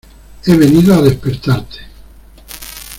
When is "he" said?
0.47-0.55